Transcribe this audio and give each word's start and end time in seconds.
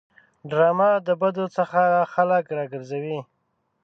ډرامه 0.49 0.89
د 1.07 1.09
بدو 1.21 1.45
څخه 1.57 1.81
خلک 2.13 2.45
راګرځوي 2.57 3.19